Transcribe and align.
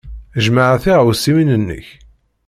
Jmeɛ 0.45 0.73
tiɣawsiwin-nnek. 0.83 1.87